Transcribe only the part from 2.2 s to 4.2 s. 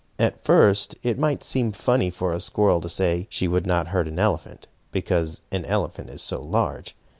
a squirrel to say she would not hurt an